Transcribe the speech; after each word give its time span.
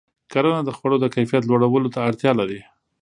کرنه 0.31 0.61
د 0.65 0.69
خوړو 0.77 0.97
د 1.01 1.05
کیفیت 1.15 1.43
لوړولو 1.45 1.91
ته 1.93 1.99
اړتیا 2.07 2.31
لري. 2.39 2.61